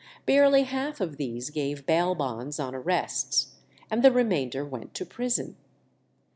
Barely 0.25 0.63
half 0.63 0.99
of 0.99 1.17
these 1.17 1.51
gave 1.51 1.85
bail 1.85 2.15
bonds 2.15 2.59
on 2.59 2.73
arrests, 2.73 3.57
and 3.91 4.01
the 4.01 4.11
remainder 4.11 4.65
went 4.65 4.95
to 4.95 5.05
prison. 5.05 5.57